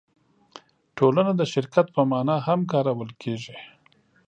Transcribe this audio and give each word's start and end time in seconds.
ټولنه 0.97 1.31
د 1.35 1.41
شرکت 1.53 1.87
په 1.95 2.01
مانا 2.11 2.35
هم 2.47 2.59
کارول 2.71 3.11
کېږي. 3.21 3.57